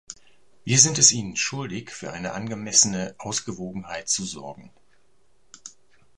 [0.63, 4.73] Wir sind es ihnen schuldig, für eine angemessene Ausgewogenheit zu sorgen.